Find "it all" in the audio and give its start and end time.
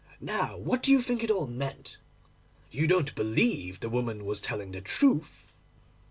1.23-1.45